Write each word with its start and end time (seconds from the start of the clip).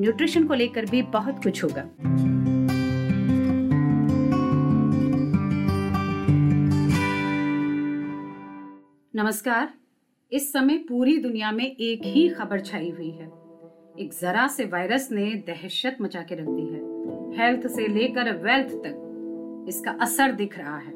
Nutrition 0.00 0.46
को 0.46 0.54
लेकर 0.54 0.84
भी 0.84 1.02
बहुत 1.14 1.42
कुछ 1.42 1.62
होगा। 1.64 1.82
नमस्कार। 9.14 9.68
इस 10.32 10.52
समय 10.52 10.76
पूरी 10.78 11.16
दुनिया 11.18 11.50
में 11.52 11.64
एक 11.64 12.04
ही 12.04 12.28
खबर 12.28 12.60
छाई 12.60 12.90
हुई 12.90 13.10
है। 13.10 13.26
एक 14.00 14.10
जरा 14.20 14.46
से 14.46 14.64
वायरस 14.64 15.08
ने 15.12 15.26
दहशत 15.46 15.96
मचा 16.00 16.22
के 16.22 16.34
रख 16.34 16.46
दी 16.48 16.66
है। 16.66 16.80
हेल्थ 17.38 17.66
से 17.66 17.88
लेकर 17.88 18.32
वेल्थ 18.36 18.72
तक 18.86 19.66
इसका 19.68 19.90
असर 20.00 20.32
दिख 20.32 20.58
रहा 20.58 20.76
है। 20.76 20.92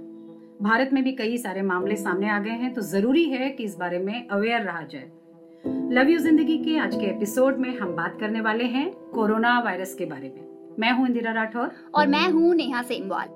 भारत 0.63 0.91
में 0.93 1.03
भी 1.05 1.13
कई 1.13 1.37
सारे 1.39 1.63
मामले 1.63 1.97
सामने 1.97 2.31
आ 2.31 2.39
गए 2.39 2.57
हैं 2.63 2.73
तो 2.75 2.81
ज़रूरी 2.81 3.25
है 3.25 3.51
कि 3.51 3.65
इस 3.65 3.77
बारे 3.77 3.99
में 3.99 4.29
अवेयर 4.29 4.63
रहा 4.63 4.83
जाए। 4.83 5.11
लव 5.67 6.09
यू 6.09 6.19
ज़िंदगी 6.19 6.57
के 6.59 6.77
आज 6.79 6.95
के 6.95 7.07
एपिसोड 7.07 7.59
में 7.59 7.77
हम 7.79 7.95
बात 7.97 8.17
करने 8.21 8.41
वाले 8.41 8.65
हैं 8.65 8.91
कोरोना 9.13 9.59
वायरस 9.61 9.95
के 9.95 10.05
बारे 10.05 10.29
में। 10.29 10.75
मैं 10.79 10.91
हूँ 10.93 11.07
इंदिरा 11.09 11.33
राठौर। 11.33 11.71
और 11.95 12.07
मैं 12.07 12.29
हूँ 12.31 12.55
नेहा 12.55 12.83
सेमवाल। 12.83 13.29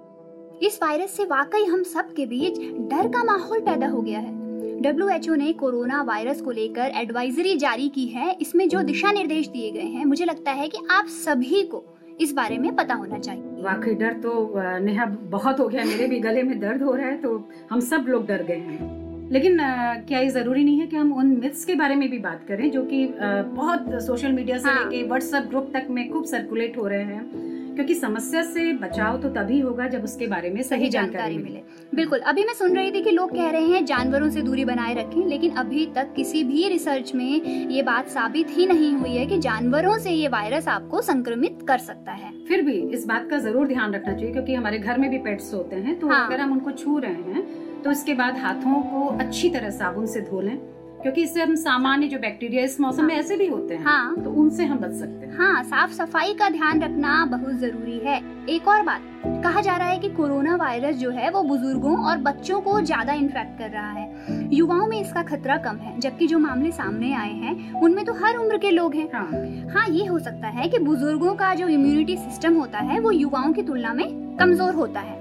इस 0.66 0.78
वायरस 0.82 1.16
से 1.16 1.24
वाकई 1.24 1.64
हम 1.64 1.82
सब 1.84 2.12
के 2.14 2.26
बीच 2.26 2.58
डर 2.90 3.08
का 3.08 3.24
माहौल 3.24 3.60
पैदा 3.60 3.88
हो 3.88 4.00
गया 4.02 4.18
है। 4.18 4.80
डब्ल्यू 4.82 5.08
एच 5.08 5.28
ओ 5.30 5.34
ने 5.34 5.52
कोरोना 5.54 6.02
वायरस 6.02 6.40
को 6.40 6.50
लेकर 6.50 6.92
एडवाइजरी 6.94 7.56
जारी 7.56 7.88
की 7.88 8.06
है। 8.06 8.30
इसमें 8.40 8.68
जो 8.68 8.82
दिशा 8.82 9.12
निर्देश 9.12 9.48
दिए 9.48 9.70
गए 9.70 9.88
हैं 9.88 10.04
मुझे 10.04 10.24
लगता 10.24 10.52
है 10.52 10.68
कि 10.68 10.86
आप 10.90 11.06
सभी 11.16 11.62
को 11.64 11.84
इस 12.20 12.32
बारे 12.34 12.58
में 12.58 12.74
पता 12.76 12.94
होना 12.94 13.18
चाहिए। 13.18 13.62
वाकई 13.62 13.94
डर 13.94 14.20
तो 14.20 14.52
नेहा 14.80 15.06
बहुत 15.30 15.60
हो 15.60 15.68
गया 15.68 15.84
मेरे 15.84 16.06
भी 16.06 16.20
गले 16.20 16.42
में 16.42 16.58
दर्द 16.60 16.82
हो 16.82 16.94
रहा 16.94 17.06
है 17.06 17.16
तो 17.16 17.48
हम 17.70 17.80
सब 17.82 18.04
लोग 18.08 18.26
डर 18.26 18.42
गए 18.42 18.58
हैं। 18.58 19.07
लेकिन 19.32 19.58
अ, 19.58 19.94
क्या 20.08 20.18
ये 20.20 20.28
ज़रूरी 20.28 20.64
नहीं 20.64 20.80
है 20.80 20.86
कि 20.86 20.96
हम 20.96 21.12
उन 21.12 21.26
मिथ्स 21.36 21.64
के 21.64 21.74
बारे 21.74 21.94
में 21.94 22.08
भी 22.10 22.18
बात 22.18 22.44
करें 22.48 22.70
जो 22.70 22.82
कि 22.84 23.06
बहुत 23.20 23.86
सोशल 24.02 24.32
मीडिया 24.32 24.58
से 24.58 24.68
हाँ। 24.68 24.84
लेके 24.84 25.02
व्हाट्सएप 25.02 25.48
ग्रुप 25.48 25.70
तक 25.74 25.86
में 25.90 26.08
खूब 26.10 26.24
सर्कुलेट 26.24 26.76
हो 26.78 26.86
रहे 26.86 27.04
हैं 27.04 27.46
क्योंकि 27.74 27.94
समस्या 27.94 28.42
से 28.42 28.72
बचाव 28.72 29.20
तो 29.22 29.28
तभी 29.28 29.58
होगा 29.60 29.86
जब 29.88 30.04
उसके 30.04 30.26
बारे 30.26 30.50
में 30.50 30.62
सही 30.62 30.88
जानकारी 30.88 31.36
मिले 31.36 31.60
बिल्कुल 31.94 32.18
अभी 32.20 32.44
मैं 32.44 32.54
सुन 32.54 32.74
रही 32.76 32.90
थी 32.92 33.00
कि 33.02 33.10
लोग 33.10 33.34
कह 33.34 33.50
रहे 33.50 33.66
हैं 33.66 33.84
जानवरों 33.84 34.30
से 34.30 34.42
दूरी 34.42 34.64
बनाए 34.64 34.94
रखें 34.94 35.26
लेकिन 35.26 35.50
अभी 35.56 35.84
तक 35.86 36.12
किसी 36.16 36.42
भी 36.44 36.68
रिसर्च 36.68 37.14
में 37.14 37.44
ये 37.70 37.82
बात 37.82 38.08
साबित 38.08 38.50
ही 38.50 38.66
नहीं 38.66 38.92
हुई 38.92 39.14
है 39.16 39.26
कि 39.26 39.38
जानवरों 39.38 39.96
से 39.98 40.10
ये 40.10 40.28
वायरस 40.28 40.68
आपको 40.68 41.02
संक्रमित 41.02 41.64
कर 41.68 41.78
सकता 41.78 42.12
है 42.12 42.32
फिर 42.44 42.62
भी 42.62 42.76
इस 42.90 43.06
बात 43.06 43.28
का 43.30 43.38
ज़रूर 43.38 43.68
ध्यान 43.68 43.94
रखना 43.94 44.12
चाहिए 44.12 44.32
क्योंकि 44.32 44.54
हमारे 44.54 44.78
घर 44.78 44.98
में 44.98 45.10
भी 45.10 45.18
पेट्स 45.18 45.54
होते 45.54 45.76
हैं 45.76 45.98
तो 45.98 46.08
हाँ। 46.08 46.26
अगर 46.26 46.40
हम 46.40 46.52
उनको 46.52 46.70
छू 46.74 46.98
रहे 46.98 47.32
हैं 47.32 47.67
तो 47.84 47.90
इसके 47.90 48.14
बाद 48.14 48.38
हाथों 48.38 48.80
को 48.82 49.06
अच्छी 49.18 49.50
तरह 49.50 49.70
साबुन 49.72 50.06
से 50.06 50.20
धो 50.20 50.40
लें 50.40 50.56
क्योंकि 51.02 51.22
इससे 51.22 51.42
हम 51.42 51.54
सामान्य 51.54 52.06
जो 52.08 52.18
बैक्टीरिया 52.18 52.62
इस 52.64 52.80
मौसम 52.80 53.00
हाँ। 53.00 53.06
में 53.08 53.14
ऐसे 53.14 53.36
भी 53.36 53.46
होते 53.46 53.74
हैं 53.74 53.84
हाँ। 53.84 54.14
तो 54.14 54.30
उनसे 54.32 54.64
हम 54.64 54.78
बच 54.78 54.92
सकते 54.92 55.26
हैं। 55.26 55.36
हाँ 55.36 55.62
साफ़ 55.64 55.92
सफ़ाई 55.92 56.34
का 56.34 56.48
ध्यान 56.50 56.82
रखना 56.82 57.24
बहुत 57.26 57.54
ज़रूरी 57.54 57.98
है। 57.98 58.16
एक 58.48 58.68
और 58.68 58.82
बात 58.82 59.02
कहा 59.44 59.60
जा 59.60 59.76
रहा 59.76 59.88
है 59.88 59.98
कि 59.98 60.08
कोरोना 60.08 60.56
वायरस 60.56 60.96
जो 60.96 61.10
है 61.10 61.30
वो 61.30 61.42
बुज़ुर्गों 61.42 61.96
और 62.00 62.16
बच्चों 62.18 62.60
को 62.60 62.80
ज़्यादा 62.80 63.12
इन्फेक्ट 63.12 63.58
कर 63.58 63.70
रहा 63.70 63.90
है। 63.90 64.48
युवाओं 64.54 64.86
में 64.86 65.00
इसका 65.00 65.22
खतरा 65.22 65.56
कम 65.58 65.76
है 65.76 65.98
जबकि 66.00 66.26
जो 66.26 66.38
मामले 66.38 66.70
सामने 66.72 67.12
आए 67.14 67.32
हैं 67.34 67.80
उनमें 67.80 68.04
तो 68.04 68.12
हर 68.14 68.36
उम्र 68.36 68.58
के 68.58 68.70
लोग 68.70 68.94
हैं। 68.94 69.08
हाँ। 69.12 69.26
हाँ 69.74 69.86
ये 69.88 70.06
हो 70.06 70.18
सकता 70.18 70.48
है 70.48 70.68
कि 70.68 70.78
बुज़ुर्गों 70.80 71.34
का 71.34 71.54
जो 71.54 71.68
इम्यूनिटी 71.68 72.16
सिस्टम 72.16 72.54
होता 72.54 72.78
है 72.80 72.98
वो 73.00 73.10
युवाओं 73.12 73.52
की 73.52 73.62
तुलना 73.62 73.92
में 73.92 74.06
कमज़ोर 74.38 74.74
होता 74.74 75.00
है। 75.00 75.17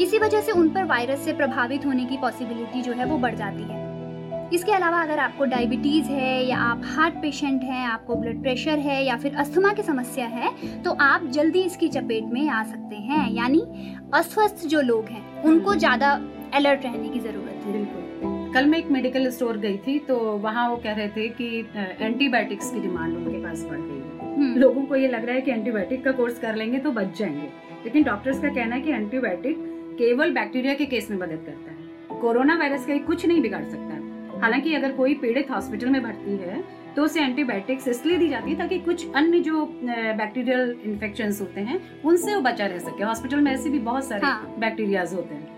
इसी 0.00 0.18
वजह 0.18 0.40
से 0.40 0.52
उन 0.52 0.68
पर 0.70 0.84
वायरस 0.86 1.24
से 1.24 1.32
प्रभावित 1.32 1.86
होने 1.86 2.04
की 2.04 2.16
पॉसिबिलिटी 2.18 2.82
जो 2.82 2.92
है 2.92 3.04
वो 3.04 3.18
बढ़ 3.18 3.34
जाती 3.34 3.62
है। 3.62 3.78
इसके 4.54 4.72
अलावा 4.72 5.00
अगर 5.02 5.18
आपको 5.18 5.44
डायबिटीज़ 5.44 6.06
है 6.06 6.44
या 6.44 6.56
आप 6.58 6.82
हार्ट 6.86 7.14
पेशेंट 7.14 7.62
हैं 7.62 7.86
आपको 7.86 8.14
ब्लड 8.16 8.42
प्रेशर 8.42 8.78
है 8.78 9.04
या 9.04 9.16
फिर 9.16 9.34
अस्थमा 9.36 9.72
की 9.72 9.82
समस्या 9.82 10.26
है 10.28 10.82
तो 10.82 10.90
आप 11.02 11.26
जल्दी 11.32 11.62
इसकी 11.62 11.88
चपेट 11.88 12.24
में 12.32 12.48
आ 12.48 12.62
सकते 12.64 12.96
हैं। 12.96 13.30
यानी 13.32 13.60
अस्वस्थ 14.14 14.66
जो 14.66 14.80
लोग 14.82 15.08
हैं 15.08 15.42
उनको 15.44 15.74
ज़्यादा 15.76 16.10
अलर्ट 16.54 16.84
रहने 16.84 17.08
की 17.08 17.18
ज़रूरत 17.20 17.62
है। 17.66 17.72
बिल्कुल। 17.72 18.52
कल 18.54 18.66
मैं 18.66 18.78
एक 18.78 18.90
मेडिकल 18.90 19.30
स्टोर 19.30 19.56
गई 19.58 19.76
थी 19.78 19.98
तो 19.98 20.16
वहाँ 20.38 20.68
वो 20.70 20.76
कह 20.76 20.92
रहे 20.92 21.08
थे 21.08 21.28
कि 21.30 21.46
एंटीबायोटिक्स 22.00 22.70
की 22.70 22.80
डिमांड 22.80 23.16
उनके 23.16 23.42
पास 23.42 23.64
बढ़ 23.64 23.78
गई 23.78 23.98
है। 23.98 24.34
हम्म, 24.36 24.54
लोगों 24.56 24.82
को 24.82 24.96
ये 24.96 25.08
लग 25.08 25.24
रहा 25.24 25.34
है 25.34 25.40
कि 25.40 25.50
एंटीबायोटिक 25.50 26.04
का 26.04 26.12
कोर्स 26.12 26.38
कर 26.38 26.56
लेंगे 26.56 26.78
तो 26.78 26.92
बच 26.92 27.18
जाएँगे। 27.18 27.48
लेकिन 27.84 28.02
डॉक्टर्स 28.02 28.40
का 28.40 28.48
कहना 28.48 28.76
है 28.76 28.82
कि 28.82 28.90
एंटीबायोटिक 28.90 29.56
केवल 29.98 30.32
बैक्टीरिया 30.32 30.74
के 30.74 30.86
केस 30.86 31.10
में 31.10 31.18
मदद 31.18 31.42
करता 31.46 31.70
है। 31.70 32.20
कोरोना 32.20 32.56
वायरस 32.56 32.86
का 32.86 32.98
कुछ 32.98 33.26
नहीं 33.26 33.42
बिगाड़ 33.42 33.64
सकता। 33.64 33.90
हालाँकि 34.40 34.74
अगर 34.74 34.92
कोई 34.92 35.14
पीड़ित 35.14 35.50
हॉस्पिटल 35.50 35.86
में 35.86 36.02
भर्ती 36.02 36.36
है 36.36 36.64
तो 36.96 37.04
उसे 37.04 37.20
एंटीबायोटिक्स 37.20 37.88
इसलिए 37.88 38.16
दी 38.18 38.28
जाती 38.28 38.50
है 38.50 38.58
ताकि 38.58 38.78
कुछ 38.80 39.06
अन्य 39.16 39.40
जो 39.40 39.64
बैक्टीरियल 39.82 40.74
इन्फेक्शन 40.84 41.36
होते 41.40 41.60
हैं 41.60 41.80
उनसे 42.02 42.34
वो 42.34 42.40
बचा 42.40 42.66
रह 42.66 42.78
सके। 42.80 43.04
हॉस्पिटल 43.04 43.40
में 43.40 43.52
ऐसे 43.52 43.70
भी 43.70 43.78
बहुत 43.80 44.08
सारे 44.08 44.26
हाँ। 44.26 44.54
बैक्टीरियाज 44.58 45.14
होते 45.14 45.34
हैं। 45.34 45.48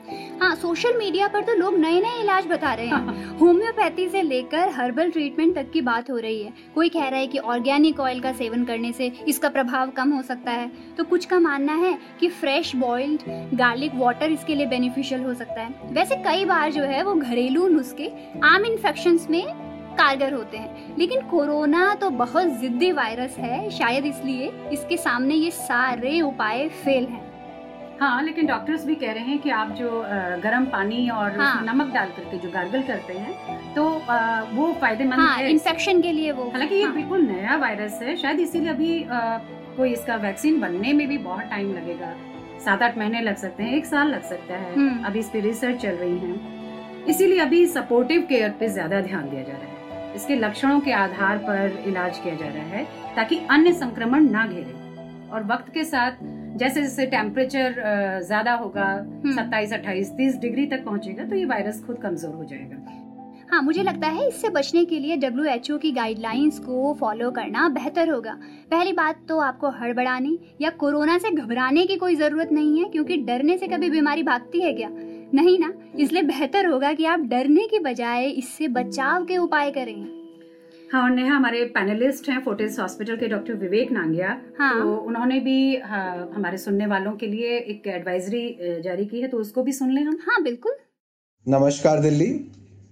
हाँ 0.40 0.54
सोशल 0.56 0.96
मीडिया 0.98 1.26
पर 1.28 1.42
तो 1.44 1.54
लोग 1.54 1.76
नए 1.78 2.00
नए 2.00 2.20
इलाज 2.20 2.46
बता 2.46 2.72
रहे 2.74 2.86
हैं। 2.86 3.36
होम्योपैथी 3.38 4.08
से 4.08 4.22
लेकर 4.22 4.68
हर्बल 4.70 5.10
ट्रीटमेंट 5.10 5.54
तक 5.54 5.70
की 5.72 5.80
बात 5.82 6.10
हो 6.10 6.16
रही 6.16 6.42
है। 6.42 6.52
कोई 6.74 6.88
कह 6.88 7.08
रहा 7.08 7.20
है 7.20 7.26
कि 7.26 7.38
ऑर्गेनिक 7.38 8.00
ऑयल 8.00 8.20
का 8.20 8.32
सेवन 8.32 8.64
करने 8.64 8.92
से 8.92 9.10
इसका 9.28 9.48
प्रभाव 9.48 9.90
कम 9.90 10.12
हो 10.12 10.22
सकता 10.22 10.50
है। 10.50 10.70
तो 10.96 11.04
कुछ 11.04 11.24
का 11.24 11.38
मानना 11.40 11.74
है 11.76 11.96
कि 12.20 12.28
फ्रेश 12.30 12.74
बॉइल्ड 12.76 13.22
गार्लिक 13.54 13.94
वाटर 13.94 14.32
इसके 14.32 14.54
लिए 14.54 14.66
बेनिफिशियल 14.66 15.22
हो 15.22 15.34
सकता 15.34 15.60
है। 15.60 15.92
वैसे 15.92 16.16
कई 16.24 16.44
बार 16.44 16.72
जो 16.72 16.82
है 16.84 17.02
वो 17.04 17.14
घरेलू 17.14 17.68
नुस्खे 17.68 18.12
आम 18.44 18.64
इन्फेक्शन 18.64 19.18
में 19.30 19.61
कारगर 19.94 20.32
होते 20.32 20.56
हैं। 20.56 20.96
लेकिन 20.98 21.20
कोरोना 21.28 21.94
तो 21.94 22.10
बहुत 22.12 22.48
जिद्दी 22.60 22.90
वायरस 22.92 23.36
है 23.38 23.68
शायद 23.72 24.06
इसलिए 24.06 24.50
इसके 24.72 24.96
सामने 24.98 25.34
ये 25.34 25.50
सारे 25.52 26.20
उपाय 26.22 26.68
फेल 26.84 27.06
हैं। 27.06 27.30
हाँ 28.00 28.22
लेकिन 28.22 28.46
डॉक्टर्स 28.46 28.84
भी 28.84 28.94
कह 28.94 29.12
रहे 29.12 29.24
हैं 29.24 29.38
कि 29.38 29.50
आप 29.52 29.70
जो 29.72 29.90
गर्म 30.42 30.64
पानी 30.66 31.08
और 31.10 31.38
हाँ। 31.40 31.62
नमक 31.64 31.92
डाल 31.94 32.08
करके 32.16 32.38
जो 32.38 32.50
गार्गल 32.50 32.82
करते 32.82 33.12
हैं 33.14 33.74
तो 33.74 33.84
वो 34.52 34.72
फ़ायदेमंद 34.80 35.20
हाँ 35.20 35.36
है 35.36 35.50
इन्फेक्शन 35.50 36.00
के 36.02 36.12
लिए 36.12 36.32
वो। 36.32 36.48
हालाँकि 36.50 36.74
ये 36.74 36.84
हाँ। 36.84 36.94
बिल्कुल 36.94 37.22
नया 37.22 37.56
वायरस 37.58 37.98
है 38.02 38.16
शायद 38.16 38.40
इसीलिए 38.40 38.70
अभी 38.70 39.04
कोई 39.76 39.92
इसका 39.92 40.16
वैक्सीन 40.18 40.60
बनने 40.60 40.92
में 40.92 41.06
भी 41.08 41.18
बहुत 41.20 41.44
टाइम 41.50 41.72
लगेगा। 41.74 42.14
सात 42.64 42.82
आठ 42.82 42.98
महीने 42.98 43.20
लग 43.20 43.36
सकते 43.36 43.62
हैं 43.62 43.76
एक 43.76 43.86
साल 43.86 44.08
लग 44.08 44.22
सकता 44.22 44.54
है। 44.54 44.74
हम्म। 44.74 45.04
अभी 45.04 45.18
इस 45.18 45.28
पे 45.28 45.40
रिसर्च 45.40 45.80
चल 45.82 45.94
रही 45.96 46.18
है। 46.18 47.06
इसीलिए 47.08 47.38
अभी 47.40 47.66
सपोर्टिव 47.68 48.26
केयर 48.28 48.50
पे 48.60 48.68
ज़्यादा 48.68 49.00
ध्यान 49.00 49.28
दिया 49.30 49.42
जा 49.42 49.52
रहा 49.52 49.62
है। 49.62 49.81
इसके 50.16 50.36
लक्षणों 50.36 50.80
के 50.80 50.92
आधार 50.94 51.38
पर 51.40 51.82
इलाज 51.88 52.18
किया 52.18 52.34
जा 52.34 52.46
रहा 52.48 52.64
है 52.68 52.84
ताकि 53.16 53.40
अन्य 53.50 53.72
संक्रमण 53.74 54.30
ना 54.30 54.46
घेरे। 54.46 54.80
और 55.30 55.44
वक्त 55.46 55.72
के 55.74 55.84
साथ 55.84 56.16
जैसे 56.58 56.82
जैसे 56.82 57.06
टेम्परेचर 57.08 57.74
ज़्यादा 58.24 58.54
होगा 58.54 58.88
सत्ताईस 59.26 59.72
अट्ठाईस 59.72 60.10
तीस 60.16 60.36
डिग्री 60.38 60.66
तक 60.66 60.84
पहुंचेगा 60.84 61.24
तो 61.24 61.36
ये 61.36 61.44
वायरस 61.44 61.84
खुद 61.86 61.96
कमज़ोर 62.02 62.34
हो 62.34 62.44
जाएगा। 62.44 63.00
हाँ 63.52 63.60
मुझे 63.62 63.82
लगता 63.82 64.08
है 64.08 64.26
इससे 64.28 64.48
बचने 64.48 64.84
के 64.84 64.98
लिए 64.98 65.16
डब्ल्यू 65.18 65.44
एच 65.44 65.70
ओ 65.70 65.76
की 65.78 65.90
गाइडलाइंस 65.92 66.58
को 66.58 66.92
फॉलो 67.00 67.30
करना 67.30 67.68
बेहतर 67.70 68.10
होगा। 68.10 68.32
पहली 68.70 68.92
बात 68.92 69.18
तो 69.28 69.38
आपको 69.40 69.70
हड़बड़ाने 69.70 70.36
या 70.60 70.70
कोरोना 70.78 71.16
से 71.18 71.30
घबराने 71.30 71.84
की 71.86 71.96
कोई 71.96 72.16
ज़रूरत 72.16 72.52
नहीं 72.52 72.78
है 72.78 72.88
क्योंकि 72.90 73.16
डरने 73.24 73.56
से 73.58 73.66
कभी 73.68 73.90
बीमारी 73.90 74.22
भागती 74.22 74.60
है 74.60 74.72
क्या? 74.72 74.88
नहीं 75.34 75.58
ना? 75.58 75.72
इसलिए 75.98 76.22
बेहतर 76.22 76.66
होगा 76.66 76.92
कि 76.92 77.04
आप 77.04 77.20
डरने 77.26 77.66
की 77.68 77.78
बजाय 77.78 78.28
इससे 78.28 78.68
बचाव 78.68 79.24
के 79.24 79.36
उपाय 79.38 79.70
करें। 79.70 80.00
हाँ 80.92 81.02
और 81.02 81.10
नेहा 81.10 81.36
हमारे 81.36 81.64
पैनलिस्ट 81.74 82.28
हैं 82.28 82.40
फोर्टिस 82.44 82.78
हॉस्पिटल 82.78 83.16
के 83.16 83.28
डॉक्टर 83.28 83.54
विवेक 83.54 83.92
नांगिया। 83.92 84.36
हाँ। 84.58 84.72
तो 84.80 84.96
उन्होंने 84.96 85.38
भी 85.40 85.76
हाँ, 85.76 86.30
हमारे 86.34 86.58
सुनने 86.58 86.86
वालों 86.86 87.12
के 87.12 87.26
लिए 87.26 87.56
एक 87.58 87.86
एडवाइजरी 87.88 88.80
जारी 88.84 89.06
की 89.06 89.20
है 89.20 89.28
तो 89.28 89.38
उसको 89.38 89.62
भी 89.62 89.72
सुन 89.72 89.90
लें 89.90 90.02
हम। 90.02 90.18
हाँ 90.26 90.42
बिल्कुल। 90.42 90.74
नमस्कार 91.46 92.00
दिल्ली। 92.00 92.28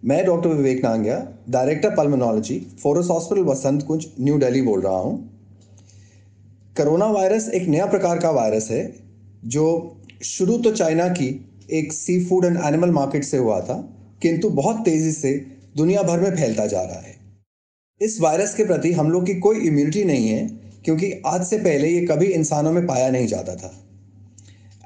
मैं 0.05 0.25
doctor 0.27 0.49
Vivek 0.51 0.83
Nangia 0.85 1.17
director 1.51 1.91
pulmonology 1.97 2.59
Fortis 2.83 3.09
hospital 3.11 3.43
Vasant 3.43 3.83
Kunj 3.83 4.07
New 4.21 4.39
Delhi 4.39 4.63
बोल 4.63 4.81
रहा 4.81 4.97
हूँ। 4.97 5.19
कोरोना 6.77 7.07
वायरस 7.11 7.51
एक 7.55 7.69
नया 7.69 7.87
प्रकार 7.87 8.19
का 8.19 8.31
वायरस 8.31 8.71
है 8.71 8.83
जो 9.47 9.67
शुरू 10.25 10.57
तो 10.59 10.71
चाइना 10.73 11.09
की 11.11 11.29
एक 11.71 11.93
सी 11.93 12.25
फ़ूड 12.25 12.45
एंड 12.45 12.59
एनिमल 12.59 12.91
मार्केट 12.91 13.25
से 13.25 13.39
हुआ 13.39 13.61
था, 13.61 13.75
किंतु 14.23 14.49
बहुत 14.51 14.85
तेज़ी 14.85 15.13
से 15.13 15.33
दुनिया 15.77 16.03
भर 16.03 16.21
में 16.21 16.37
फैलता 16.37 16.67
जा 16.67 16.83
रहा 16.83 17.01
है। 17.01 17.19
इस 18.01 18.21
वायरस 18.21 18.55
के 18.55 18.65
प्रति 18.65 18.93
हम 18.93 19.11
लोग 19.11 19.27
की 19.27 19.35
कोई 19.37 19.59
इम्यूनिटी 19.59 20.05
नहीं 20.05 20.29
है, 20.29 20.47
क्योंकि 20.85 21.13
आज 21.27 21.45
से 21.47 21.59
पहले 21.59 21.89
ये 21.89 22.07
कभी 22.07 22.27
इंसानों 22.27 22.73
में 22.73 22.87
पाया 22.87 23.11
नहीं 23.11 23.27
जाता 23.27 23.55
था। 23.57 23.73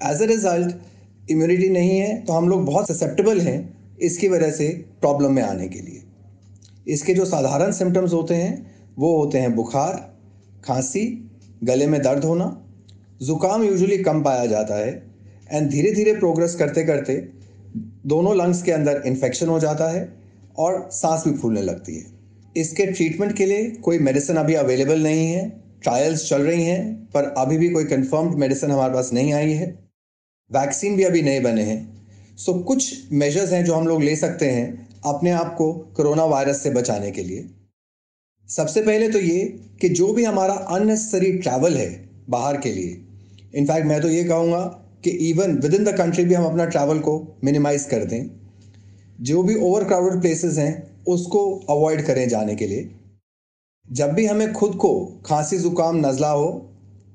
एज 0.03 0.23
अ 0.23 0.27
रिज़ल्ट 0.27 1.31
इम्यूनिटी 1.31 1.69
नहीं 1.69 1.99
है 1.99 2.17
तो 2.25 2.33
हम 2.33 2.49
लोग 2.49 2.65
बहुत 2.65 2.89
ससेप्टेबल 2.89 3.41
हैं 3.41 3.59
इसकी 4.03 4.29
वजह 4.29 4.51
से 4.51 4.69
प्रॉब्लम 5.01 5.33
में 5.33 5.43
आने 5.43 5.69
के 5.69 5.81
लिए। 5.81 6.03
इसके 6.87 7.15
जो 7.15 7.25
साधारण 7.25 7.73
सिम्टम्स 7.73 8.13
होते 8.13 8.35
हैं, 8.35 8.67
वो 8.99 9.17
होते 9.17 9.39
हैं 9.39 9.55
बुखार, 9.55 9.95
खांसी, 10.65 11.07
गले 11.65 11.87
में 11.87 12.01
दर्द 12.03 12.25
होना। 12.25 12.47
ज़ुकाम 13.23 13.63
यूजुअली 13.65 13.99
कम 13.99 14.23
पाया 14.23 14.47
जाता 14.47 14.75
है 14.77 14.93
एंड 15.55 15.71
धीरे 15.71 15.91
धीरे 15.93 16.15
प्रोग्रेस 16.15 16.55
करते 16.55 16.85
करते 16.85 17.17
दोनों 18.07 18.37
लंग्स 18.37 18.63
के 18.63 18.73
अंदर 18.73 19.03
इन्फेक्शन 19.07 19.49
हो 19.49 19.59
जाता 19.61 19.91
है 19.91 20.09
और 20.59 20.89
सांस 20.93 21.25
भी 21.29 21.35
फूलने 21.35 21.63
लगती 21.63 21.97
है। 21.97 22.05
इसके 22.57 22.87
ट्रीटमेंट 22.87 23.37
के 23.37 23.47
लिए 23.47 23.71
कोई 23.83 23.99
मेडिसिन 23.99 24.37
अभी 24.37 24.55
अवेलेबल 24.55 25.03
नहीं 25.03 25.27
है। 25.27 25.49
ट्रायल्स 25.83 26.29
चल 26.29 26.43
रही 26.43 26.65
हैं 26.65 26.95
पर 27.15 27.35
अभी 27.39 27.59
भी 27.59 27.69
कोई 27.71 27.85
कंफर्म्ड 27.85 28.35
मेडिसिन 28.35 28.71
हमारे 28.71 28.95
पास 28.95 29.13
नहीं 29.13 29.33
आई 29.33 29.53
है। 29.53 29.67
वैक्सीन 30.51 30.97
भी 30.97 31.03
अभी 31.03 31.23
नहीं 31.23 31.43
बने 31.43 31.63
हैं। 31.63 32.37
सो 32.37 32.53
so, 32.53 32.65
कुछ 32.65 33.13
मेजर्स 33.13 33.53
हैं 33.53 33.65
जो 33.65 33.75
हम 33.75 33.87
लोग 33.89 34.03
ले 34.03 34.17
सकते 34.17 34.51
हैं 34.51 34.89
अपने 35.07 35.31
आप 35.31 35.55
को 35.59 35.73
कोरोना 35.73 36.25
वायरस 36.25 36.63
से 36.63 36.71
बचाने 36.71 37.11
के 37.11 37.23
लिए। 37.23 37.49
सबसे 38.49 38.83
पहले 38.83 39.09
तो 39.09 39.19
ये 39.19 39.41
कि 39.81 39.89
जो 39.89 40.13
भी 40.13 40.25
हमारा 40.25 40.55
अननेसेसरी 40.55 41.33
ट्रैवल 41.33 41.77
है 41.77 41.89
बाहर 42.29 42.57
के 42.57 42.73
लिए। 42.73 43.05
इनफैक्ट 43.55 43.87
मैं 43.87 44.01
तो 44.03 44.09
ये 44.09 44.25
कहूँगा 44.25 44.84
कि 45.05 45.11
even 45.29 45.59
with 45.59 45.75
in 45.75 45.85
the 45.85 45.97
country 45.99 46.25
भी 46.25 46.35
हम 46.35 46.45
अपना 46.45 46.65
ट्रैवल 46.67 46.99
को 46.99 47.15
मिनिमाइज 47.45 47.85
कर 47.85 48.05
दें। 48.05 48.31
जो 49.21 49.43
भी 49.43 49.55
ओवर 49.57 49.85
क्राउडेड 49.85 50.21
प्लेसेस 50.21 50.59
हैं, 50.59 51.03
उसको 51.07 51.41
अवॉइड 51.71 52.05
करें 52.07 52.29
जाने 52.29 52.55
के 52.55 52.67
लिए। 52.67 52.91
जब 53.89 54.13
भी 54.13 54.27
हमें 54.27 54.53
खुद 54.53 54.75
को 54.77 54.95
खांसी, 55.27 55.57
ज़ुकाम, 55.59 55.97
नज़ला 55.99 56.31
हो 56.31 56.51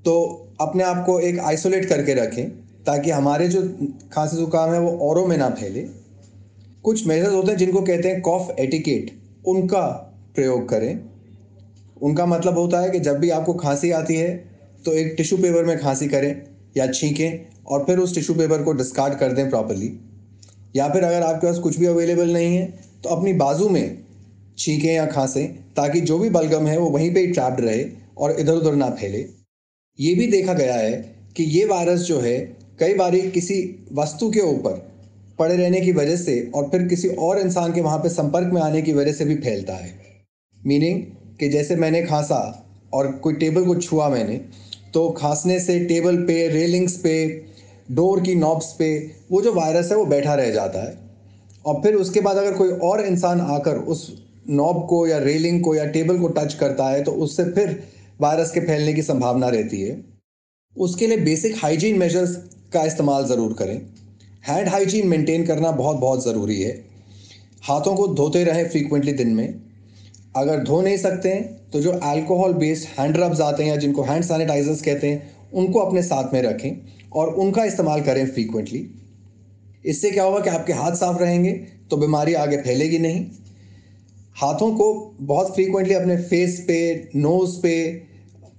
तो 0.05 0.45
अपने 0.61 0.83
आप 0.83 1.03
को 1.05 1.19
एक 1.19 1.39
आइसोलेट 1.41 1.85
करके 1.85 2.13
रखें, 2.15 2.49
ताकि 2.85 3.11
हमारे 3.11 3.47
जो 3.47 3.61
खांसी, 4.13 4.37
ज़ुकाम 4.37 4.73
है, 4.73 4.79
वो 4.79 4.97
औरों 5.09 5.25
में 5.27 5.37
ना 5.37 5.49
फैले। 5.51 5.87
कुछ 6.83 7.05
मेजर्स 7.07 7.33
होते 7.33 7.51
हैं 7.51 7.57
जिनको 7.57 7.81
कहते 7.81 8.09
हैं 8.09 8.21
कॉफ 8.21 8.55
एटिकेट 8.59 9.11
उनका 9.47 9.81
प्रयोग 10.35 10.67
करें। 10.69 10.99
उनका 12.01 12.25
मतलब 12.25 12.57
होता 12.57 12.79
है 12.79 12.89
कि 12.89 12.99
जब 12.99 13.17
भी 13.19 13.29
आपको 13.29 13.53
खांसी 13.55 13.91
आती 13.91 14.15
है 14.15 14.29
तो 14.85 14.93
एक 14.93 15.13
टिश्यू 15.17 15.37
पेपर 15.37 15.65
में 15.65 15.77
खांसी 15.79 16.07
करें। 16.07 16.31
या 16.79 16.87
छींकें 16.87 17.63
और 17.67 17.83
फिर 17.85 17.99
उस 17.99 18.15
टिश्यू 18.15 18.35
पेपर 18.35 18.63
को 18.63 18.73
डिस्कार्ड 18.73 19.17
कर 19.19 19.33
दें 19.33 19.49
प्रॉपरली 19.49 19.91
या 20.75 20.89
फिर 20.89 21.03
अगर 21.03 21.23
आपके 21.23 21.47
पास 21.47 21.59
कुछ 21.59 21.79
भी 21.79 21.85
अवेलेबल 21.85 22.33
नहीं 22.33 22.55
है 22.55 22.65
तो 23.03 23.09
अपनी 23.09 23.33
बाजू 23.35 23.69
में 23.69 23.97
छींकें 24.57 24.93
या 24.93 25.05
खांसें, 25.05 25.47
ताकि 25.73 26.01
जो 26.01 26.17
भी 26.19 26.29
बलगम 26.29 26.67
है 26.67 26.77
वो 26.77 26.89
वहीं 26.89 27.13
पे 27.13 27.19
ही 27.19 27.27
ट्रैप्ड 27.27 27.59
रहे 27.61 27.85
और 28.17 28.31
इधर 28.39 28.53
उधर 28.53 28.75
ना 28.75 28.89
फैले। 28.91 29.25
ये 29.99 30.13
भी 30.15 30.27
देखा 30.27 30.53
गया 30.53 30.73
है 30.75 30.91
कि 31.37 31.43
ये 31.43 31.65
वायरस 31.65 31.99
जो 31.99 32.19
है, 32.19 32.37
कई 32.79 32.93
बार 32.93 33.15
किसी 33.29 33.87
वस्तु 33.93 34.29
के 34.31 34.41
ऊपर 34.41 34.73
पड़े 35.39 35.55
रहने 35.55 35.81
की 35.81 35.91
वजह 35.91 36.15
से 36.15 36.39
और 36.55 36.69
फिर 36.69 36.87
किसी 36.87 37.07
और 37.19 37.39
इंसान 37.39 37.73
के 37.73 37.81
वहाँ 37.81 37.97
पे 37.97 38.09
संपर्क 38.09 38.53
में 38.53 38.61
आने 38.61 38.81
की 38.81 38.93
वजह 38.93 39.13
से 39.13 39.25
भी 39.25 39.35
फैलता 39.35 39.73
है। 39.73 39.93
मीनिंग 40.59 41.01
कि 41.39 41.49
जैसे 41.49 41.75
मैंने 41.75 42.01
खांसा 42.03 42.41
और 42.93 43.11
कोई 43.13 43.33
टेबल 43.35 43.65
को 43.65 43.75
छुआ 43.75 44.09
मैंने 44.09 44.41
तो 44.93 45.09
खांसने 45.11 45.59
से 45.59 45.79
टेबल 45.85 46.17
पे, 46.17 46.47
रेलिंग्स 46.47 46.95
पे, 46.97 47.27
डोर 47.91 48.21
की 48.21 48.35
नॉब्स 48.35 48.71
पे, 48.73 48.89
वो 49.31 49.41
जो 49.41 49.53
वायरस 49.53 49.91
है 49.91 49.97
वो 49.97 50.05
बैठा 50.05 50.33
रह 50.35 50.49
जाता 50.51 50.81
है। 50.81 50.97
और 51.65 51.81
फिर 51.83 51.95
उसके 51.95 52.21
बाद 52.21 52.37
अगर 52.37 52.53
कोई 52.53 52.69
और 52.83 53.05
इंसान 53.05 53.41
आकर 53.41 53.77
उस 53.87 54.11
नॉब 54.49 54.85
को 54.89 55.05
या 55.07 55.17
रेलिंग 55.17 55.61
को 55.63 55.75
या 55.75 55.85
टेबल 55.87 56.19
को 56.19 56.27
टच 56.27 56.53
करता 56.53 56.89
है 56.89 57.03
तो 57.03 57.11
उससे 57.23 57.43
फिर 57.51 57.81
वायरस 58.21 58.51
के 58.51 58.59
फैलने 58.59 58.93
की 58.93 59.01
संभावना 59.01 59.49
रहती 59.49 59.81
है। 59.81 60.03
उसके 60.75 61.07
लिए 61.07 61.17
बेसिक 61.17 61.55
हाइजीन 61.57 61.97
मेजर्स 61.99 62.35
का 62.73 62.83
इस्तेमाल 62.85 63.25
ज़रूर 63.25 63.53
करें। 63.53 63.81
हैंड 64.43 64.67
हाइजीन 64.67 65.07
मेंटेन 65.07 65.45
करना 65.45 65.71
बहुत 65.73 65.97
बहुत 65.97 66.23
ज़रूरी 66.25 66.61
है। 66.61 66.71
हाथों 67.63 67.95
को 67.95 68.07
धोते 68.07 68.43
रहें 68.43 68.69
फ्रीक्वेंटली 68.69 69.13
दिन 69.13 69.29
में। 69.29 69.68
अगर 70.39 70.63
धो 70.63 70.81
नहीं 70.81 70.97
सकते 70.97 71.29
हैं 71.29 71.69
तो 71.71 71.81
जो 71.81 71.91
अल्कोहल 71.91 72.53
बेस्ड 72.55 72.87
हैंड 72.99 73.17
रब्स 73.17 73.41
आते 73.41 73.63
हैं 73.63 73.69
या 73.69 73.75
जिनको 73.77 74.03
हैंड 74.03 74.23
सैनिटाइजर्स 74.23 74.81
कहते 74.81 75.09
हैं, 75.09 75.35
उनको 75.53 75.79
अपने 75.79 76.01
साथ 76.03 76.33
में 76.33 76.41
रखें 76.41 76.71
और 77.11 77.33
उनका 77.35 77.63
इस्तेमाल 77.65 78.01
करें 78.01 78.25
फ्रीक्वेंटली 78.27 78.85
इससे 79.85 80.11
क्या 80.11 80.23
होगा 80.23 80.39
कि 80.39 80.49
आपके 80.49 80.73
हाथ 80.73 80.95
साफ़ 80.95 81.19
रहेंगे 81.19 81.51
तो 81.91 81.97
बीमारी 81.97 82.33
आगे 82.35 82.57
फैलेगी 82.59 82.97
नहीं। 82.99 83.25
हाथों 84.35 84.71
को 84.71 84.93
बहुत 85.21 85.53
फ्रीक्वेंटली 85.55 85.93
अपने 85.93 86.17
फेस 86.23 86.59
पे 86.67 87.09
नोज़ 87.15 87.59
पे 87.61 87.75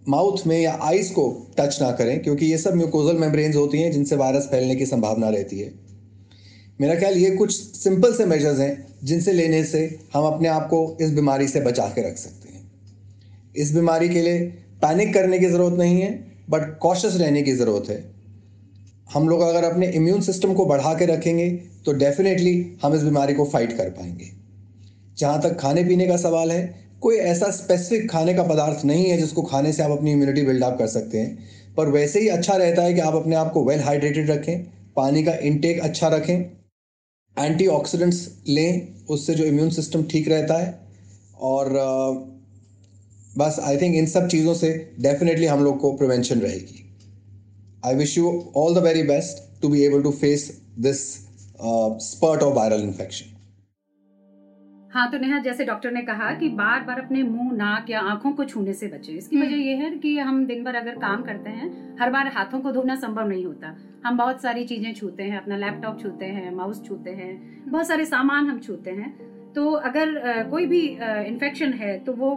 माउथ 0.09 0.47
में 0.47 0.59
या 0.61 0.79
आइज़ 0.83 1.13
को 1.13 1.29
टच 1.59 1.79
ना 1.83 1.91
करें, 1.93 2.23
क्योंकि 2.23 2.47
ये 2.47 2.59
सब 2.59 2.75
म्यूकोजल 2.75 3.19
मेम्ब्रेन्स 3.19 3.57
होती 3.57 3.79
हैं 3.79 3.91
जिनसे 3.93 4.17
वायरस 4.17 4.49
फैलने 4.51 4.77
की 4.77 4.87
संभावना 4.87 5.29
रहती 5.29 5.59
है। 5.59 5.73
मेरा 6.81 6.95
ख्याल 6.95 7.15
ये 7.15 7.31
कुछ 7.31 7.53
सिंपल 7.53 8.15
से 8.15 8.25
मेजर्स 8.27 8.59
हैं, 8.59 8.87
जिनसे 9.05 9.33
लेने 9.33 9.63
से 9.65 9.99
हम 10.15 10.25
अपने 10.25 10.49
आप 10.49 10.67
को 10.67 10.97
इस 11.01 11.11
बीमारी 11.11 11.49
से 11.49 11.61
बचा 11.61 11.87
के 11.87 12.09
रख 12.09 12.17
सकते 12.17 12.49
हैं। 12.49 12.71
इस 13.57 13.73
बीमारी 13.75 14.09
के 14.09 14.21
लिए 14.21 14.39
पैनिक 14.83 15.13
करने 15.15 15.39
की 15.39 15.47
ज़रूरत 15.47 15.79
नहीं 15.79 16.01
है 16.01 16.11
बट 16.51 16.79
कॉशस 16.79 17.17
रहने 17.17 17.43
की 17.43 17.53
ज़रूरत 17.53 17.91
है। 17.91 18.03
हम 19.07 19.29
लोग 19.29 19.41
अगर 19.41 19.65
अपने 19.65 19.89
इम्यून 19.91 20.21
सिस्टम 20.21 20.55
को 20.55 20.65
बढ़ा 20.67 20.93
के 20.95 21.07
रखेंगे 21.07 21.51
तो 21.87 21.93
डेफिनेटली 21.93 22.55
हम 22.83 22.95
इस 22.95 23.03
बीमारी 23.03 23.35
को 23.35 23.45
फाइट 23.45 23.77
कर 23.77 23.91
पाएँगे। 23.91 24.31
जहाँ 25.19 25.41
तक 25.43 25.57
खाने 25.61 25.85
पीने 25.85 26.07
का 26.07 26.17
सवाल 26.17 26.53
है, 26.53 26.75
कोई 27.01 27.17
ऐसा 27.17 27.51
स्पेसिफिक 27.51 28.11
खाने 28.11 28.35
का 28.35 28.43
पदार्थ 28.43 28.85
नहीं 28.85 29.05
है 29.07 29.17
जिसको 29.17 29.43
खाने 29.43 29.73
से 29.73 29.83
आप 29.83 29.91
अपनी 29.91 30.13
इम्यूनिटी 30.13 30.43
बिल्डअप 30.43 30.79
कर 30.79 30.87
सकते 30.87 31.19
हैं। 31.19 31.75
पर 31.77 31.89
वैसे 31.89 32.21
ही 32.21 32.29
अच्छा 32.29 32.57
रहता 32.57 32.83
है 32.83 32.95
कि 32.95 33.01
आप 33.01 33.15
अपने 33.15 33.37
आप 33.37 33.53
को 33.53 33.65
वेल 33.65 33.81
हाइड्रेटेड 33.81 34.31
रखें, 34.31 34.65
पानी 34.97 35.23
का 35.23 35.35
इनटेक 35.35 35.81
अच्छा 35.81 36.09
रखें 36.09 36.60
एंटीऑक्सीडेंट्स 37.37 38.29
लें, 38.49 38.89
उससे 39.11 39.35
जो 39.35 39.45
इम्यून 39.45 39.71
सिस्टम 39.71 40.03
ठीक 40.11 40.29
रहता 40.29 40.59
है। 40.59 40.79
और 41.41 41.69
बस 43.39 43.57
आई 43.61 43.77
थिंक 43.77 43.95
इन 43.97 44.07
सब 44.07 44.29
चीज़ों 44.29 44.55
से 44.55 44.73
डेफिनेटली 45.01 45.47
हम 45.47 45.65
लोग 45.65 45.79
को 45.81 45.93
प्रिवेंशन 45.97 46.41
रहेगी। 46.41 46.85
I 47.87 47.95
wish 47.95 48.17
you 48.19 48.33
all 48.57 48.75
the 48.75 48.79
very 48.85 49.03
best 49.03 49.43
to 49.63 49.69
be 49.69 49.83
able 49.85 50.03
to 50.03 50.11
face 50.13 50.51
this 50.79 51.01
spurt 52.03 52.43
of 52.43 52.55
viral 52.55 52.83
infection 52.83 53.30
हाँ 54.91 55.11
तो 55.11 55.19
नेहा 55.19 55.39
जैसे 55.39 55.65
डॉक्टर 55.65 55.91
ने 55.91 56.01
कहा 56.03 56.31
कि 56.35 56.49
बार 56.49 56.81
बार 56.85 57.01
अपने 57.01 57.23
मुँह 57.23 57.53
नाक 57.57 57.91
या 57.91 58.01
आँखों 58.03 58.33
को 58.33 58.45
छूने 58.45 58.73
से 58.73 58.87
बचे। 58.89 59.13
इसकी 59.13 59.37
हम्म। 59.37 59.47
वजह 59.47 59.57
यह 59.57 59.83
है 59.83 59.91
कि 59.97 60.17
हम 60.19 60.45
दिन 60.47 60.65
भर 60.65 60.75
अगर 60.75 60.95
काम 60.95 61.23
करते 61.23 61.51
हैं 61.51 61.99
हर 62.01 62.11
बार 62.11 62.29
हाथों 62.29 62.61
को 62.61 62.73
धोना 62.73 62.97
संभव 62.97 63.29
नहीं 63.29 63.45
होता। 63.45 63.75
हम 64.05 64.17
बहुत 64.17 64.43
सारी 64.43 64.65
चीज़ें 64.65 64.93
छूते 64.95 65.23
हैं 65.23 65.39
अपना 65.39 65.57
लैपटॉप 65.57 66.01
छूते 66.01 66.27
हैं 66.27 66.55
माउस 66.55 66.85
छूते 66.87 67.11
हैं 67.11 67.31
बहुत 67.69 67.87
सारे 67.89 68.05
सामान 68.05 68.49
हम 68.51 68.59
छूते 68.59 68.91
हैं। 68.91 69.13
तो 69.53 69.71
अगर 69.71 70.43
कोई 70.51 70.67
भी 70.67 70.81
इन्फेक्शन 71.27 71.73
है 71.73 71.99
तो 71.99 72.13
वो 72.13 72.35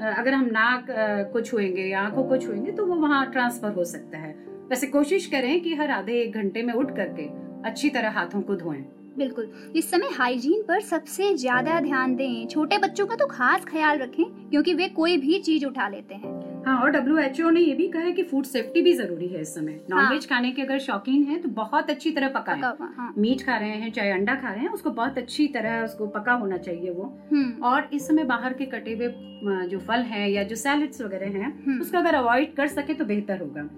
अगर 0.00 0.34
हम 0.34 0.44
नाक 0.52 0.86
को 1.32 1.40
छुएँगे 1.40 1.82
या 1.82 2.00
आँखों 2.00 2.24
को 2.24 2.36
छुएँगे 2.36 2.72
तो 2.72 2.86
वो 2.86 2.94
वहाँ 2.96 3.24
ट्रांसफ़र 3.32 3.72
हो 3.72 3.84
सकता 3.84 4.18
है। 4.18 4.34
वैसे 4.70 4.86
कोशिश 4.88 5.26
करें 5.26 5.60
कि 5.60 5.74
हर 5.74 5.90
आधे 5.90 6.20
एक 6.22 6.34
घंटे 6.34 6.62
में 6.62 6.74
उठ 6.74 6.94
करके 6.96 7.28
अच्छी 7.68 7.90
तरह 7.90 8.10
हाथों 8.10 8.42
को 8.42 8.56
धोएँ। 8.56 8.84
बिल्कुल 9.18 9.72
इस 9.76 9.90
समय 9.90 10.08
हाइजीन 10.12 10.62
पर 10.62 10.80
सबसे 10.82 11.34
ज़्यादा 11.36 11.80
ध्यान 11.80 12.14
दें 12.16 12.46
छोटे 12.48 12.78
बच्चों 12.78 13.06
का 13.06 13.16
तो 13.16 13.26
खास 13.28 13.64
ख्याल 13.64 13.98
रखें 13.98 14.24
क्योंकि 14.50 14.74
वे 14.74 14.88
कोई 14.90 15.16
भी 15.18 15.38
चीज़ 15.40 15.66
उठा 15.66 15.88
लेते 15.88 16.14
हैं 16.14 16.32
हाँ 16.66 16.76
और 16.78 16.90
डब्ल्यूएचओ 16.90 17.50
ने 17.50 17.60
ये 17.60 17.74
भी 17.74 17.86
कहा 17.88 18.02
है 18.02 18.12
कि 18.12 18.22
फ़ूड 18.22 18.44
सेफ्टी 18.44 18.82
भी 18.82 18.92
ज़रूरी 18.94 19.26
है 19.26 19.40
इस 19.40 19.54
समय 19.54 19.80
नॉनवेज 19.90 20.20
हाँ। 20.20 20.28
खाने 20.28 20.50
के 20.50 20.62
अगर 20.62 20.78
शौकीन 20.78 21.24
है 21.24 21.38
तो 21.38 21.48
बहुत 21.52 21.90
अच्छी 21.90 22.10
तरह 22.10 22.28
पकाएँ 22.30 22.60
हाँ। 22.60 23.12
मीट 23.18 23.42
खा 23.42 23.56
रहे 23.56 23.74
हैं 23.74 23.90
चाहे 23.92 24.10
अंडा 24.10 24.34
खा 24.34 24.52
रहे 24.52 24.60
हैं 24.60 24.68
उसको 24.70 24.90
बहुत 24.92 25.18
अच्छी 25.18 25.46
तरह 25.48 25.82
उसको 25.84 26.06
पका 26.08 26.32
होना 26.34 26.56
चाहिए 26.58 26.90
वो 26.90 27.12
हम्म। 27.32 27.64
और 27.64 27.88
इस 27.92 28.06
समय 28.08 28.24
बाहर 28.24 28.52
के 28.52 28.66
कटे 28.68 28.94
हुए 28.94 29.66
जो 29.68 29.78
फल 29.80 30.02
हैं 30.04 30.28
या 30.28 30.42
जो 30.44 30.56
सैलड्स 30.56 31.02
वगैरह 31.02 31.38
हैं 31.38 31.52
हम्म। 31.56 31.80
उसको 31.80 31.98
अगर 31.98 32.14
अवॉइड 32.14 32.54
कर 32.56 32.68
सके 32.68 32.94
तो 32.94 33.04
बेहतर 33.04 33.40
होगा 33.40 33.68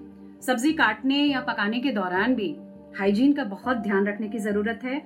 सब्ज़ी 0.43 0.73
काटने 0.75 1.19
या 1.19 1.40
पकाने 1.43 1.81
के 1.81 1.90
दौरान 1.93 2.35
भी 2.35 2.55
हाइजीन 2.99 3.33
का 3.33 3.45
बहुत 3.47 3.76
ध्यान 3.78 4.07
रखने 4.07 4.28
की 4.28 4.38
ज़रूरत 4.38 4.81
है 4.85 4.99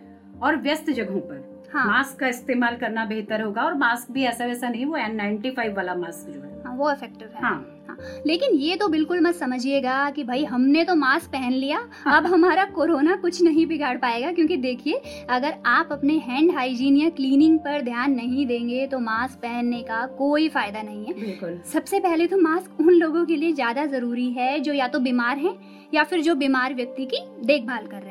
और 0.43 0.57
व्यस्त 0.59 0.91
जगहों 0.91 1.21
पर। 1.21 1.49
हाँ। 1.73 1.87
मास्क 1.87 2.19
का 2.19 2.29
इस्तेमाल 2.29 2.77
करना 2.77 3.05
बेहतर 3.05 3.43
होगा 3.43 3.63
और 3.63 3.75
मास्क 3.79 4.11
भी 4.13 4.25
ऐसा 4.25 4.47
वैसा 4.47 4.69
नहीं 4.69 4.87
वो 4.87 4.97
एन 4.97 5.15
नाइन्टी 5.17 5.51
फाइव 5.51 5.77
वाला 5.77 5.95
मास्क 5.97 6.31
जो 6.31 6.41
है। 6.41 6.49
हाँ, 6.65 6.77
वो 6.77 6.91
इफ़ेक्टिव 6.93 7.29
है। 7.29 7.43
हाँ। 7.43 7.77
हाँ 7.89 7.97
लेकिन 8.27 8.55
ये 8.55 8.77
तो 8.77 8.87
बिल्कुल 8.89 9.21
मत 9.21 9.35
समझिएगा 9.35 10.11
कि 10.11 10.25
भाई 10.25 10.45
हमने 10.45 10.85
तो 10.85 10.95
मास्क 10.95 11.31
पहन 11.31 11.53
लिया 11.53 11.79
हाँ। 11.95 12.17
अब 12.17 12.27
हमारा 12.27 12.65
कोरोना 12.75 13.17
कुछ 13.17 13.43
नहीं 13.43 13.67
बिगाड़ 13.67 13.97
पाएगा 13.99 14.31
क्योंकि 14.33 14.57
देखिए 14.57 15.01
अगर 15.31 15.55
आप 15.67 15.89
अपने 15.93 16.17
हैंड 16.19 16.55
हाइजीन 16.57 16.97
या 16.97 17.09
क्लीनिंग 17.11 17.59
पर 17.59 17.83
ध्यान 17.83 18.13
नहीं 18.13 18.47
देंगे 18.47 18.87
तो 18.87 18.99
मास्क 18.99 19.39
पहनने 19.39 19.83
का 19.83 20.05
कोई 20.19 20.49
फ़ायदा 20.49 20.83
नहीं 20.83 21.05
है। 21.07 21.15
बिल्कुल। 21.15 21.61
सबसे 21.73 22.01
पहले 22.01 22.27
तो 22.27 22.37
मास्क 22.39 22.81
उन 22.81 22.93
लोगों 22.93 23.25
के 23.27 23.37
लिए 23.37 23.53
ज़्यादा 23.53 23.87
ज़रूरी 23.87 24.31
है 24.31 24.59
जो 24.61 24.73
या 24.73 24.89
तो 24.89 25.01
बीमार 25.01 25.39
है 25.39 25.55
या 25.95 26.05
फिर 26.05 26.21
जो 26.21 26.35
बीमार 26.35 26.75
व्यक्ति 26.75 27.07
की 27.07 27.25
देखभाल 27.47 27.87
कर 27.87 27.97
रहे 27.97 28.05
हैं 28.05 28.10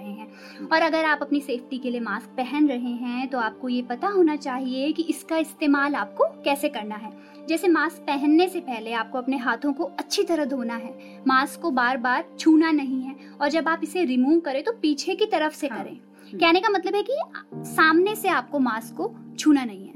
और 0.74 0.82
अगर 0.82 1.06
आप 1.06 1.20
अपनी 1.22 1.40
सेफ्टी 1.42 1.78
के 1.78 1.90
लिए 1.90 2.00
मास्क 2.00 2.30
पहन 2.38 2.68
रहे 2.68 2.92
हैं 2.96 3.28
तो 3.28 3.38
आपको 3.40 3.70
ये 3.70 3.82
पता 3.82 4.08
होना 4.08 4.36
चाहिए 4.38 4.92
कि 4.92 5.04
इसका 5.04 5.38
इस्तेमाल 5.38 5.96
आपको 5.96 6.28
कैसे 6.44 6.70
करना 6.70 6.96
है। 6.96 7.12
जैसे 7.48 7.68
मास्क 7.68 8.02
पहनने 8.02 8.48
से 8.50 8.60
पहले 8.60 8.94
आपको 8.94 9.18
अपने 9.18 9.38
हाथों 9.38 9.74
को 9.74 9.84
अच्छी 10.00 10.24
तरह 10.24 10.46
धोना 10.46 10.76
है। 10.76 11.22
मास्क 11.28 11.62
को 11.62 11.72
बार 11.72 11.98
बार 11.98 12.26
छूना 12.40 12.72
नहीं 12.72 13.02
है 13.02 13.16
और 13.42 13.50
जब 13.50 13.68
आप 13.68 13.82
इसे 13.84 14.04
रिमूव 14.06 14.40
करें 14.40 14.64
तो 14.64 14.72
पीछे 14.72 15.16
की 15.16 15.26
तरफ़ 15.26 15.54
से 15.54 15.68
हाँ। 15.68 15.84
करें। 15.84 15.98
कहने 16.34 16.60
का 16.62 16.70
मतलब 16.70 16.96
है 16.96 17.04
कि 17.04 17.22
सामने 17.66 18.16
से 18.16 18.30
आपको 18.30 18.60
मास्क 18.60 18.96
को 18.96 19.14
छूना 19.40 19.64
नहीं 19.64 19.88
है। 19.88 19.89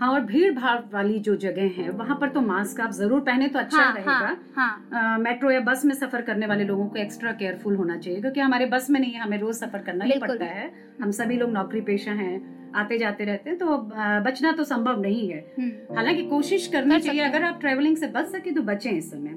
हाँ 0.00 0.10
और 0.12 0.20
भीड़ 0.20 0.50
भाड़ 0.54 0.78
वाली 0.92 1.18
जो 1.18 1.34
जगह 1.36 1.70
है 1.76 1.88
वहाँ 1.90 2.16
पर 2.20 2.28
तो 2.28 2.40
मास्क 2.40 2.80
आप 2.80 2.90
ज़रूर 2.92 3.20
पहने 3.20 3.48
तो 3.48 3.58
अच्छा 3.58 3.78
हाँ, 3.78 3.92
रहेगा। 3.94 4.12
हाँ, 4.54 4.90
हाँ. 4.92 5.18
मेट्रो 5.18 5.50
या 5.50 5.60
बस 5.60 5.84
में 5.84 5.94
सफ़र 5.94 6.22
करने 6.22 6.46
वाले 6.46 6.64
लोगों 6.64 6.86
को 6.86 6.98
एक्स्ट्रा 6.98 7.32
केयरफुल 7.32 7.76
होना 7.76 7.96
चाहिए 7.96 8.20
क्योंकि 8.20 8.40
हमारे 8.40 8.66
बस 8.66 8.90
में 8.90 9.00
नहीं 9.00 9.12
है 9.12 9.20
हमें 9.20 9.38
रोज 9.38 9.54
सफ़र 9.54 9.82
करना 9.82 10.04
ही 10.04 10.18
पड़ता 10.20 10.44
है। 10.44 10.70
हम 11.02 11.10
सभी 11.10 11.36
लोग 11.36 11.50
नौकरी 11.52 11.80
पेशा 11.82 12.12
हैं 12.12 12.72
आते 12.76 12.98
जाते 12.98 13.24
रहते 13.24 13.50
हैं 13.50 13.58
तो 13.58 13.76
बचना 14.24 14.52
तो 14.52 14.64
संभव 14.64 15.00
नहीं 15.00 15.28
है। 15.30 15.38
हम्म। 15.58 15.96
हालाँकि 15.96 16.22
कोशिश 16.28 16.66
करनी 16.66 17.00
चाहिए 17.00 17.22
अगर 17.22 17.44
आप 17.44 17.60
ट्रेवलिंग 17.60 17.96
से 17.96 18.06
बच 18.08 18.26
सके 18.26 18.50
तो 18.50 18.62
बचें 18.62 18.90
इस 18.90 19.10
समय 19.10 19.36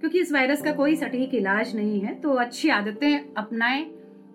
क्योंकि 0.00 0.20
इस 0.20 0.32
वायरस 0.32 0.62
का 0.62 0.72
कोई 0.72 0.96
सटीक 0.96 1.34
इलाज 1.34 1.74
नहीं 1.76 2.00
है 2.00 2.14
तो 2.20 2.32
अच्छी 2.40 2.68
आदतें 2.70 3.34
अपनाएँ 3.36 3.84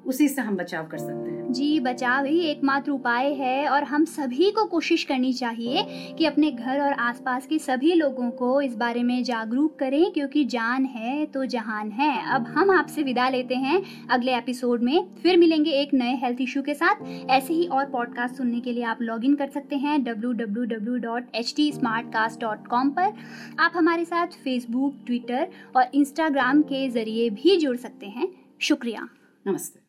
उसी 0.06 0.28
से 0.28 0.42
हम 0.42 0.56
बचाव 0.58 0.88
कर 0.88 0.98
सकते 0.98 1.30
हैं। 1.30 1.39
जी, 1.50 1.80
बचाव 1.80 2.26
ही 2.26 2.40
एकमात्र 2.40 2.92
उपाय 2.92 3.34
है 3.34 3.70
और 3.70 3.84
हम 3.84 4.06
सभी 4.06 4.52
को 4.52 4.66
कोशिश 4.66 5.04
करनी 5.04 5.34
चाहिए 5.34 5.84
कि 6.18 6.26
अपने 6.26 6.52
घर 6.52 6.82
और 6.82 6.94
आसपास 6.94 7.48
के 7.48 7.60
सभी 7.60 7.94
लोगों 7.94 8.32
को 8.32 8.62
इस 8.62 8.76
बारे 8.76 9.04
में 9.04 9.24
जागरूक 9.24 9.80
करें, 9.80 10.12
क्योंकि 10.12 10.46
जान 10.46 10.86
है 10.86 11.26
तो 11.26 11.46
जहान 11.46 11.92
है। 11.92 12.36
अब 12.36 12.48
हम 12.48 12.72
आपसे 12.72 13.04
विदा 13.04 13.30
लेते 13.30 13.56
हैं 13.56 14.08
अगले 14.10 14.38
एपिसोड 14.38 14.84
में। 14.84 15.08
फिर 15.24 15.38
मिलेंगे 15.38 15.72
एक 15.72 15.94
नए 15.94 16.16
हेल्थ 16.16 16.42
इशू 16.42 16.62
के 16.62 16.74
साथ। 16.74 16.96
ऐसे 17.30 17.54
ही 17.54 17.66
और 17.66 17.86
पॉडकास्ट 17.86 18.36
सुनने 18.36 18.60
के 18.60 18.72
लिए 18.72 18.84
आप 18.84 18.98
लॉग 19.02 19.26
इन 19.26 19.36
कर 19.36 19.48
सकते 19.48 19.76
हैं 19.76 20.00
www.htsmartcast.com 20.00 22.90
पर। 22.90 23.14
आप 23.60 23.72
हमारे 23.76 24.06
साथ 24.06 24.28
फेसबुक 24.28 24.96
ट्विटर 25.06 25.48
और 25.76 25.84
इंस्टाग्राम 25.94 26.62
के 26.62 26.90
ज़रिए 26.90 27.30
भी 27.30 27.58
जुड़ 27.58 27.78
सकते 27.78 28.06
हैं। 28.06 28.28
शुक्रिया। 28.62 29.10
नमस्ते। 29.48 29.89